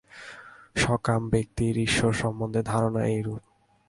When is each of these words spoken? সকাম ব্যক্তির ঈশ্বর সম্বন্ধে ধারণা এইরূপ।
সকাম 0.75 1.21
ব্যক্তির 1.29 1.75
ঈশ্বর 1.77 2.11
সম্বন্ধে 2.13 2.61
ধারণা 2.63 3.01
এইরূপ। 3.05 3.41